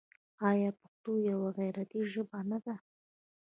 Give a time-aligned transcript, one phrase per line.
[0.49, 2.75] آیا پښتو یوه غیرتي ژبه نه ده؟